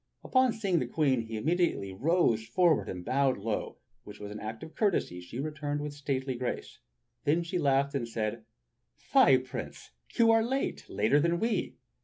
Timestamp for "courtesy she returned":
4.73-5.79